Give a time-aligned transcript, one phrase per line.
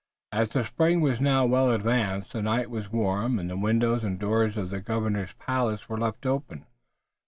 [0.31, 4.17] As the spring was now well advanced the night was warm and the windows and
[4.17, 6.65] doors of the Governor's Palace were left open.